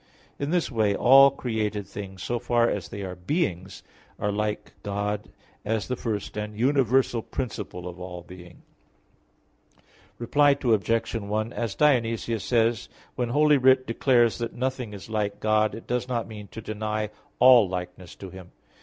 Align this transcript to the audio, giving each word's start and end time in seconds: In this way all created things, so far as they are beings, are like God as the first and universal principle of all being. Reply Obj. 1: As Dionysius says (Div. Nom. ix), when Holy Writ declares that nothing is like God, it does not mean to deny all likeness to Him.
In 0.39 0.49
this 0.49 0.71
way 0.71 0.95
all 0.95 1.29
created 1.29 1.85
things, 1.85 2.23
so 2.23 2.39
far 2.39 2.67
as 2.67 2.89
they 2.89 3.03
are 3.03 3.13
beings, 3.15 3.83
are 4.17 4.31
like 4.31 4.73
God 4.81 5.29
as 5.63 5.87
the 5.87 5.95
first 5.95 6.35
and 6.35 6.57
universal 6.57 7.21
principle 7.21 7.87
of 7.87 7.99
all 7.99 8.23
being. 8.23 8.63
Reply 10.17 10.57
Obj. 10.59 11.15
1: 11.15 11.53
As 11.53 11.75
Dionysius 11.75 12.43
says 12.43 12.87
(Div. 12.87 12.87
Nom. 12.87 12.93
ix), 13.05 13.11
when 13.15 13.29
Holy 13.29 13.57
Writ 13.59 13.85
declares 13.85 14.39
that 14.39 14.53
nothing 14.55 14.93
is 14.95 15.07
like 15.07 15.39
God, 15.39 15.75
it 15.75 15.85
does 15.85 16.07
not 16.07 16.27
mean 16.27 16.47
to 16.47 16.61
deny 16.61 17.11
all 17.37 17.69
likeness 17.69 18.15
to 18.15 18.31
Him. 18.31 18.53